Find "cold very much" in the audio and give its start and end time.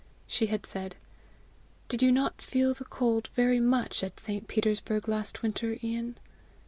2.85-4.03